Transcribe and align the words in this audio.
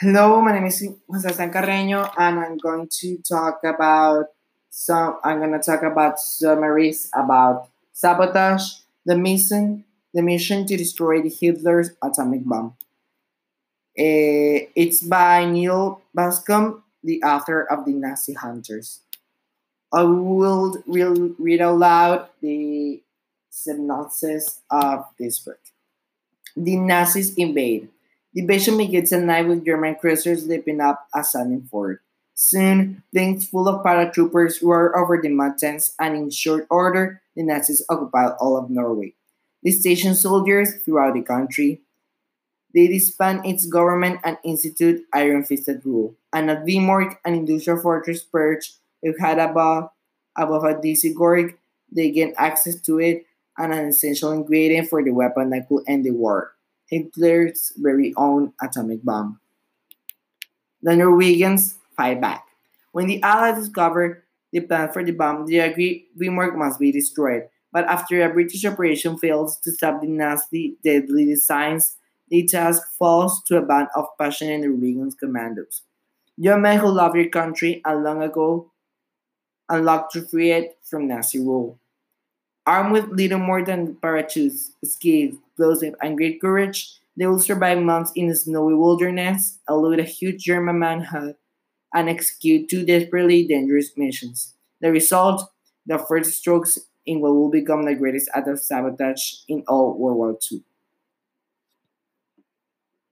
Hello, 0.00 0.40
my 0.40 0.52
name 0.52 0.66
is 0.66 0.78
Jose 1.10 1.32
San 1.32 1.50
Carreño, 1.50 2.08
and 2.16 2.38
I'm 2.38 2.56
going 2.56 2.86
to 3.00 3.18
talk 3.28 3.64
about 3.64 4.26
some. 4.70 5.18
I'm 5.24 5.40
going 5.40 5.50
to 5.50 5.58
talk 5.58 5.82
about 5.82 6.20
summaries 6.20 7.10
about 7.12 7.68
sabotage, 7.94 8.74
the 9.04 9.16
mission, 9.16 9.82
the 10.14 10.22
mission 10.22 10.66
to 10.66 10.76
destroy 10.76 11.28
Hitler's 11.28 11.90
atomic 12.00 12.44
bomb. 12.44 12.76
Eh, 13.96 14.70
it's 14.76 15.02
by 15.02 15.44
Neal 15.46 16.00
Bascomb, 16.16 16.80
the 17.02 17.20
author 17.24 17.62
of 17.64 17.84
the 17.84 17.92
Nazi 17.92 18.34
Hunters. 18.34 19.00
I 19.92 20.04
will 20.04 20.80
read 20.86 21.60
aloud 21.60 22.28
the 22.40 23.02
synopsis 23.50 24.60
of 24.70 25.06
this 25.18 25.40
book. 25.40 25.58
The 26.56 26.76
Nazis 26.76 27.34
invade. 27.34 27.88
The 28.38 28.42
invasion 28.42 28.78
begins 28.78 29.12
at 29.12 29.24
night 29.24 29.48
with 29.48 29.64
German 29.64 29.96
cruisers 29.96 30.46
leaping 30.46 30.80
up 30.80 31.08
a 31.12 31.24
sunny 31.24 31.60
fort. 31.68 32.02
Soon, 32.34 33.02
planes 33.10 33.48
full 33.48 33.66
of 33.66 33.84
paratroopers 33.84 34.62
roar 34.62 34.96
over 34.96 35.20
the 35.20 35.28
mountains, 35.28 35.96
and 35.98 36.14
in 36.14 36.30
short 36.30 36.64
order, 36.70 37.20
the 37.34 37.42
Nazis 37.42 37.84
occupied 37.90 38.36
all 38.38 38.56
of 38.56 38.70
Norway. 38.70 39.14
They 39.64 39.72
stationed 39.72 40.18
soldiers 40.18 40.72
throughout 40.84 41.14
the 41.14 41.22
country. 41.22 41.80
They 42.72 42.86
disband 42.86 43.44
its 43.44 43.66
government 43.66 44.20
and 44.22 44.38
institute 44.44 45.02
iron-fisted 45.12 45.84
rule. 45.84 46.14
And 46.32 46.48
at 46.48 46.64
Vemork, 46.64 47.18
an 47.24 47.34
industrial 47.34 47.80
fortress 47.80 48.22
perched 48.22 48.76
with 49.02 49.18
had 49.18 49.40
above, 49.40 49.90
a 50.36 50.46
DC 50.46 51.12
Gorg, 51.12 51.58
they 51.90 52.12
gain 52.12 52.34
access 52.38 52.80
to 52.82 53.00
it 53.00 53.26
and 53.56 53.72
an 53.72 53.88
essential 53.88 54.30
ingredient 54.30 54.88
for 54.88 55.02
the 55.02 55.10
weapon 55.10 55.50
that 55.50 55.68
could 55.68 55.82
end 55.88 56.04
the 56.04 56.12
war. 56.12 56.52
Hitler's 56.88 57.72
very 57.76 58.12
own 58.16 58.52
atomic 58.60 59.04
bomb. 59.04 59.40
The 60.82 60.96
Norwegians 60.96 61.76
fight 61.96 62.20
back. 62.20 62.44
When 62.92 63.06
the 63.06 63.22
Allies 63.22 63.58
discover 63.58 64.24
the 64.52 64.60
plan 64.60 64.92
for 64.92 65.04
the 65.04 65.12
bomb, 65.12 65.46
they 65.46 65.60
agree 65.60 66.06
Vemork 66.16 66.56
must 66.56 66.80
be 66.80 66.90
destroyed. 66.90 67.48
But 67.72 67.84
after 67.84 68.22
a 68.22 68.32
British 68.32 68.64
operation 68.64 69.18
fails 69.18 69.58
to 69.60 69.72
stop 69.72 70.00
the 70.00 70.08
Nazi 70.08 70.76
deadly 70.82 71.26
designs, 71.26 71.96
the 72.28 72.46
task 72.46 72.82
falls 72.98 73.42
to 73.44 73.58
a 73.58 73.62
band 73.62 73.88
of 73.94 74.06
passionate 74.18 74.60
Norwegian 74.60 75.12
commandos. 75.12 75.82
Young 76.36 76.62
men 76.62 76.78
who 76.78 76.88
love 76.88 77.16
your 77.16 77.28
country 77.28 77.82
and 77.84 78.04
long 78.04 78.22
ago 78.22 78.70
unlocked 79.68 80.12
to 80.12 80.22
free 80.22 80.52
it 80.52 80.78
from 80.82 81.08
Nazi 81.08 81.40
rule. 81.40 81.78
Armed 82.68 82.92
with 82.92 83.08
little 83.08 83.38
more 83.38 83.64
than 83.64 83.94
parachutes, 83.94 84.72
skis, 84.84 85.34
explosive, 85.34 85.94
and 86.02 86.18
great 86.18 86.38
courage, 86.38 87.00
they 87.16 87.26
will 87.26 87.38
survive 87.38 87.78
months 87.78 88.12
in 88.14 88.28
the 88.28 88.34
snowy 88.34 88.74
wilderness, 88.74 89.58
elude 89.66 90.00
a 90.00 90.02
huge 90.02 90.44
German 90.44 90.78
manhunt, 90.78 91.36
and 91.94 92.10
execute 92.10 92.68
two 92.68 92.84
desperately 92.84 93.46
dangerous 93.46 93.96
missions. 93.96 94.54
The 94.82 94.92
result, 94.92 95.50
the 95.86 95.96
first 95.96 96.34
strokes 96.34 96.76
in 97.06 97.22
what 97.22 97.32
will 97.32 97.48
become 97.50 97.84
the 97.86 97.94
greatest 97.94 98.28
act 98.34 98.48
of 98.48 98.60
sabotage 98.60 99.36
in 99.48 99.64
all 99.66 99.96
World 99.96 100.18
War 100.18 100.38
II. 100.52 100.62